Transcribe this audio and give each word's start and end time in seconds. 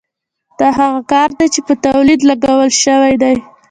دا 0.59 0.67
هغه 0.79 1.01
کار 1.11 1.29
دی 1.37 1.47
چې 1.53 1.59
په 1.67 1.73
تولید 1.85 2.19
لګول 2.29 2.69
شوی 2.83 3.13
دی 3.21 3.35